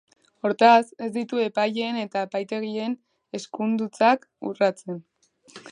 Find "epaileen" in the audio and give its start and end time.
1.43-1.99